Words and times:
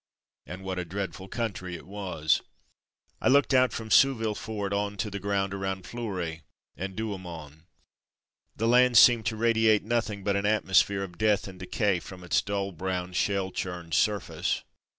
And 0.47 0.63
what 0.63 0.79
a 0.79 0.83
dreadful 0.83 1.27
country 1.27 1.75
it 1.75 1.85
was! 1.85 2.41
I 3.21 3.27
looked 3.27 3.53
out 3.53 3.71
from 3.71 3.91
Souville 3.91 4.33
fort 4.33 4.73
on 4.73 4.97
to 4.97 5.11
the 5.11 5.19
ground 5.19 5.53
around 5.53 5.85
Fleury 5.85 6.41
and 6.75 6.95
Douaumont. 6.95 7.65
The 8.55 8.67
land 8.67 8.97
seemed 8.97 9.27
to 9.27 9.35
radiate 9.35 9.83
nothing 9.83 10.23
but 10.23 10.35
an 10.35 10.47
atmosphere 10.47 11.03
of 11.03 11.19
death 11.19 11.47
and 11.47 11.59
decay 11.59 11.99
from 11.99 12.23
its 12.23 12.41
dull 12.41 12.71
brown, 12.71 13.13
shell 13.13 13.51
churned 13.51 13.93
surface. 13.93 14.63